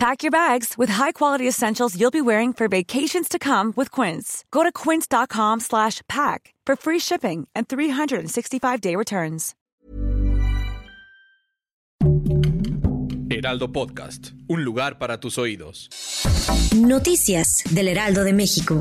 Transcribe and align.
Pack 0.00 0.22
your 0.22 0.30
bags 0.30 0.78
with 0.78 0.88
high-quality 0.88 1.46
essentials 1.46 1.94
you'll 1.94 2.10
be 2.10 2.22
wearing 2.22 2.54
for 2.54 2.68
vacations 2.68 3.28
to 3.28 3.38
come 3.38 3.74
with 3.76 3.90
Quince. 3.90 4.46
Go 4.50 4.62
to 4.62 4.72
quince.com 4.72 5.60
slash 5.60 6.00
pack 6.08 6.54
for 6.64 6.74
free 6.74 6.98
shipping 6.98 7.46
and 7.54 7.68
365-day 7.68 8.96
returns. 8.96 9.54
Heraldo 13.28 13.72
Podcast, 13.72 14.30
un 14.48 14.64
lugar 14.64 14.98
para 14.98 15.20
tus 15.20 15.36
oídos. 15.36 15.90
Noticias 16.74 17.62
del 17.70 17.88
Heraldo 17.88 18.24
de 18.24 18.32
México. 18.32 18.80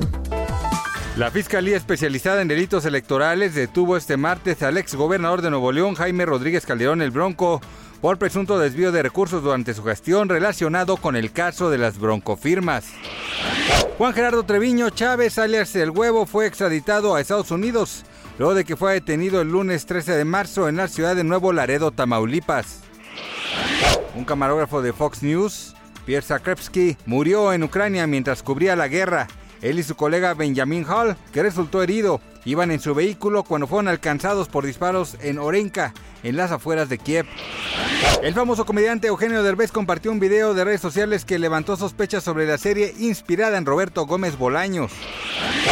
La 1.18 1.32
Fiscalía 1.32 1.76
Especializada 1.76 2.42
en 2.42 2.48
Delitos 2.48 2.86
Electorales 2.86 3.54
detuvo 3.54 3.98
este 3.98 4.16
martes 4.16 4.64
al 4.64 4.78
ex 4.78 4.96
gobernador 4.96 5.42
de 5.42 5.50
Nuevo 5.50 5.74
León, 5.74 5.96
Jaime 5.96 6.26
Rodríguez 6.26 6.66
Calderón 6.66 7.02
el 7.02 7.12
Bronco, 7.12 7.60
por 8.02 8.18
presunto 8.18 8.58
desvío 8.58 8.92
de 8.92 9.04
recursos 9.04 9.44
durante 9.44 9.74
su 9.74 9.84
gestión 9.84 10.30
relacionado 10.30 10.98
con 10.98 11.16
el 11.16 11.32
caso 11.32 11.70
de 11.70 11.78
las 11.78 12.00
broncofirmas. 12.00 12.86
Juan 13.98 14.14
Gerardo 14.14 14.44
Treviño 14.44 14.90
Chávez, 14.90 15.38
alias 15.38 15.76
El 15.76 15.90
Huevo, 15.90 16.26
fue 16.26 16.48
extraditado 16.48 17.16
a 17.16 17.22
Estados 17.22 17.52
Unidos, 17.52 18.06
luego 18.38 18.54
de 18.54 18.64
que 18.64 18.78
fue 18.78 18.94
detenido 18.94 19.42
el 19.42 19.52
lunes 19.52 19.86
13 19.86 20.14
de 20.14 20.26
marzo 20.26 20.70
en 20.70 20.78
la 20.78 20.88
ciudad 20.88 21.16
de 21.16 21.26
Nuevo 21.26 21.52
Laredo, 21.52 21.92
Tamaulipas. 21.92 22.82
Un 24.16 24.24
camarógrafo 24.24 24.82
de 24.82 24.94
Fox 24.94 25.22
News, 25.22 25.76
Pierre 26.06 26.26
Zakrevsky, 26.26 26.98
murió 27.06 27.52
en 27.52 27.64
Ucrania 27.64 28.08
mientras 28.08 28.42
cubría 28.42 28.76
la 28.76 28.88
guerra. 28.88 29.28
Él 29.62 29.80
y 29.80 29.84
su 29.84 29.96
colega 29.96 30.34
Benjamin 30.34 30.86
Hall, 30.86 31.18
que 31.34 31.44
resultó 31.44 31.84
herido, 31.84 32.22
iban 32.46 32.72
en 32.72 32.80
su 32.80 32.96
vehículo 32.96 33.44
cuando 33.44 33.68
fueron 33.68 33.88
alcanzados 33.88 34.48
por 34.48 34.66
disparos 34.66 35.18
en 35.22 35.40
Orenka, 35.40 35.94
en 36.24 36.38
las 36.38 36.52
afueras 36.52 36.90
de 36.90 36.98
Kiev. 36.98 37.26
El 38.22 38.34
famoso 38.34 38.66
comediante 38.66 39.08
Eugenio 39.08 39.44
Derbez 39.44 39.72
compartió 39.72 40.12
un 40.12 40.20
video 40.20 40.54
de 40.54 40.64
redes 40.64 40.82
sociales 40.82 41.26
que 41.26 41.40
levantó 41.40 41.76
sospechas 41.76 42.24
sobre 42.24 42.46
la 42.46 42.58
serie 42.58 42.94
inspirada 43.00 43.58
en 43.58 43.66
Roberto 43.66 44.06
Gómez 44.06 44.38
Bolaños. 44.38 44.92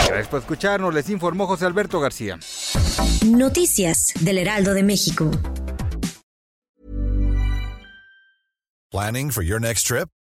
Gracias 0.08 0.28
por 0.28 0.40
escucharnos, 0.40 0.94
les 0.94 1.10
informó 1.10 1.48
José 1.48 1.66
Alberto 1.66 2.00
García. 2.00 2.40
Noticias 3.26 4.14
del 4.22 4.38
Heraldo 4.38 4.74
de 4.74 4.84
México. 4.84 5.32
Planning 8.90 9.32
for 9.32 9.44
your 9.44 9.60
next 9.60 9.86
trip? 9.86 10.10